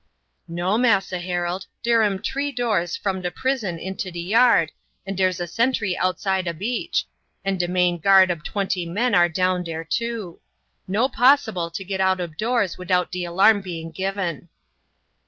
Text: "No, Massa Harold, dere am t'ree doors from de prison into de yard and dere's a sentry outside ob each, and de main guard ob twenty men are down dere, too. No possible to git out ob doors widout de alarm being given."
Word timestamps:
"No, 0.47 0.79
Massa 0.79 1.19
Harold, 1.19 1.67
dere 1.83 2.01
am 2.01 2.17
t'ree 2.17 2.51
doors 2.51 2.95
from 2.97 3.21
de 3.21 3.29
prison 3.29 3.77
into 3.77 4.09
de 4.09 4.19
yard 4.19 4.71
and 5.05 5.15
dere's 5.15 5.39
a 5.39 5.45
sentry 5.45 5.95
outside 5.95 6.47
ob 6.47 6.59
each, 6.63 7.05
and 7.45 7.59
de 7.59 7.67
main 7.67 7.99
guard 7.99 8.31
ob 8.31 8.43
twenty 8.43 8.87
men 8.87 9.13
are 9.13 9.29
down 9.29 9.63
dere, 9.63 9.83
too. 9.85 10.39
No 10.87 11.07
possible 11.07 11.69
to 11.69 11.83
git 11.83 12.01
out 12.01 12.19
ob 12.19 12.35
doors 12.35 12.79
widout 12.79 13.11
de 13.11 13.25
alarm 13.25 13.61
being 13.61 13.91
given." 13.91 14.49